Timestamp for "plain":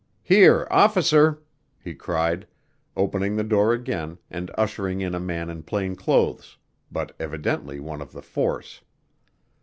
5.61-5.95